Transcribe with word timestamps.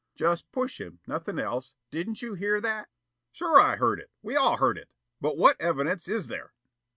Just 0.15 0.51
push 0.51 0.81
him, 0.81 0.99
nothing 1.05 1.37
else. 1.37 1.75
Didn't 1.91 2.23
you 2.23 2.33
hear 2.33 2.59
that?" 2.59 2.89
"Sure 3.31 3.59
I 3.61 3.75
heard 3.75 3.99
it. 3.99 4.09
We 4.23 4.35
all 4.35 4.57
heard 4.57 4.79
it. 4.79 4.89
But 5.21 5.37
what 5.37 5.61
EVIDENCE 5.61 6.07
is 6.07 6.25
there?" 6.25 6.53